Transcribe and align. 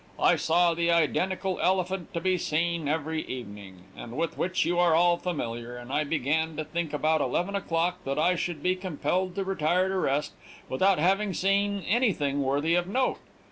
I 0.19 0.35
saw 0.35 0.73
the 0.73 0.89
identical 0.89 1.59
elephant 1.61 2.11
to 2.15 2.19
be 2.19 2.35
seen 2.39 2.87
every 2.87 3.21
evening, 3.23 3.83
and 3.95 4.17
with 4.17 4.35
which 4.35 4.65
you 4.65 4.79
are 4.79 4.95
all 4.95 5.15
familiar, 5.17 5.77
and 5.77 5.93
I 5.93 6.03
began 6.03 6.55
to 6.57 6.65
think 6.65 6.91
about 6.91 7.21
eleven 7.21 7.55
o'clock 7.55 8.03
that 8.03 8.17
I 8.17 8.35
should 8.35 8.63
be 8.63 8.75
compelled 8.75 9.35
to 9.35 9.43
retire 9.43 9.89
to 9.89 9.97
rest 9.97 10.33
without 10.67 10.97
having 10.97 11.35
seen 11.35 11.83
anything 11.87 12.41
worthy 12.41 12.73
of 12.73 12.87
note. 12.87 13.19